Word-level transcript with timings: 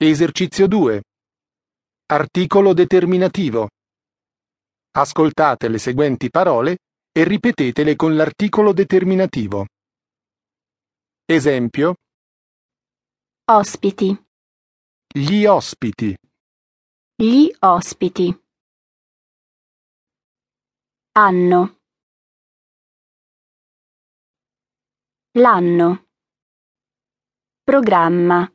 Esercizio 0.00 0.68
2. 0.68 1.02
Articolo 2.12 2.72
determinativo. 2.72 3.68
Ascoltate 4.92 5.66
le 5.66 5.78
seguenti 5.78 6.30
parole 6.30 6.76
e 7.10 7.24
ripetetele 7.24 7.96
con 7.96 8.14
l'articolo 8.14 8.72
determinativo. 8.72 9.66
Esempio: 11.24 11.96
Ospiti. 13.50 14.16
gli 15.12 15.44
ospiti, 15.46 16.16
Gli 17.16 17.52
ospiti. 17.58 18.32
Anno. 21.16 21.80
L'anno. 25.32 26.06
Programma. 27.64 28.48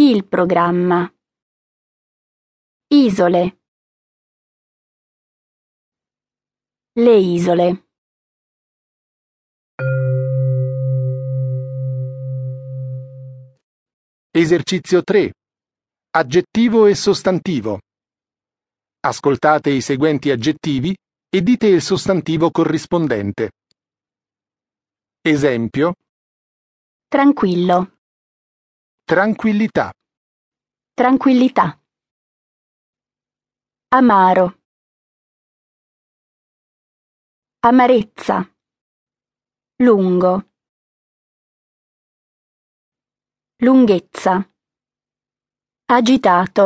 Il 0.00 0.28
programma. 0.28 1.12
Isole. 2.86 3.58
Le 6.92 7.16
isole. 7.16 7.88
Esercizio 14.30 15.02
3. 15.02 15.32
Aggettivo 16.10 16.86
e 16.86 16.94
sostantivo. 16.94 17.80
Ascoltate 19.00 19.70
i 19.70 19.80
seguenti 19.80 20.30
aggettivi 20.30 20.96
e 21.28 21.42
dite 21.42 21.66
il 21.66 21.82
sostantivo 21.82 22.52
corrispondente. 22.52 23.50
Esempio: 25.22 25.94
Tranquillo. 27.08 27.97
Tranquillità, 29.08 29.90
Tranquillità. 30.92 31.80
Amaro. 33.94 34.60
Amarezza. 37.60 38.36
Lungo. 39.76 40.50
Lunghezza. 43.62 44.46
Agitato. 45.86 46.64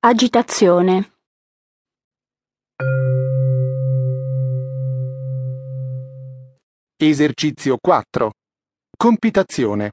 Agitazione. 0.00 1.12
Esercizio 6.96 7.76
4. 7.78 8.37
Compitazione. 9.00 9.92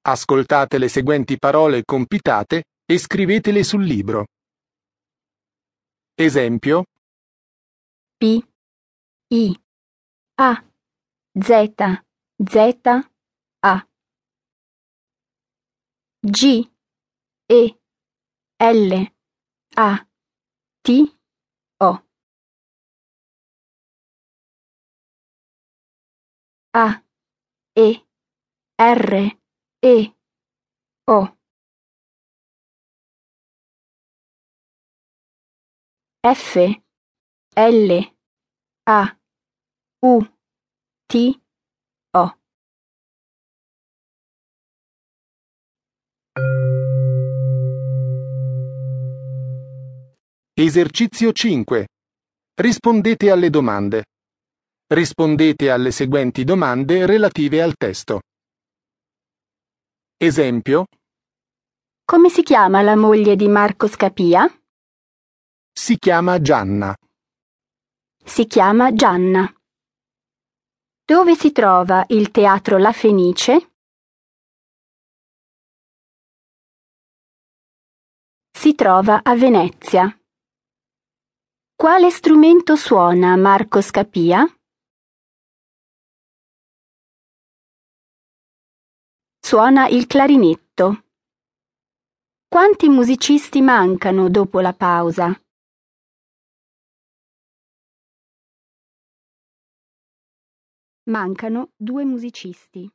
Ascoltate 0.00 0.78
le 0.78 0.88
seguenti 0.88 1.38
parole 1.38 1.84
compitate 1.84 2.64
e 2.84 2.98
scrivetele 2.98 3.62
sul 3.62 3.84
libro. 3.84 4.24
Esempio: 6.16 6.86
P. 8.18 8.44
I. 9.28 9.60
A. 10.40 10.70
Z. 11.38 11.74
Z. 12.36 12.80
A. 13.60 13.88
G. 16.18 16.70
E. 17.46 17.80
L. 18.56 19.14
A. 19.76 20.08
T. 20.80 21.18
O. 21.76 22.04
A. 26.72 27.04
E. 27.80 28.06
R. 28.76 29.38
E. 29.80 30.14
O. 31.06 31.36
F. 36.22 36.82
L. 37.56 38.16
A. 38.86 39.18
U. 40.02 40.20
T. 41.06 41.42
O. 42.10 42.38
Esercizio 50.52 51.32
5. 51.32 51.86
Rispondete 52.60 53.30
alle 53.30 53.48
domande. 53.48 54.04
Rispondete 54.92 55.70
alle 55.70 55.92
seguenti 55.92 56.42
domande 56.42 57.06
relative 57.06 57.62
al 57.62 57.76
testo. 57.76 58.22
Esempio: 60.16 60.86
Come 62.04 62.28
si 62.28 62.42
chiama 62.42 62.82
la 62.82 62.96
moglie 62.96 63.36
di 63.36 63.46
Marco 63.46 63.86
Scapia? 63.86 64.52
Si 65.72 65.96
chiama 65.96 66.40
Gianna. 66.40 66.92
Si 68.24 68.46
chiama 68.48 68.92
Gianna. 68.92 69.48
Dove 71.04 71.36
si 71.36 71.52
trova 71.52 72.04
il 72.08 72.32
teatro 72.32 72.76
La 72.76 72.90
Fenice? 72.90 73.70
Si 78.50 78.74
trova 78.74 79.20
a 79.22 79.36
Venezia. 79.36 80.20
Quale 81.76 82.10
strumento 82.10 82.74
suona 82.74 83.36
Marco 83.36 83.80
Scapia? 83.80 84.52
Suona 89.50 89.88
il 89.88 90.06
clarinetto. 90.06 91.02
Quanti 92.46 92.88
musicisti 92.88 93.60
mancano 93.60 94.28
dopo 94.30 94.60
la 94.60 94.72
pausa? 94.72 95.36
Mancano 101.10 101.72
due 101.74 102.04
musicisti. 102.04 102.88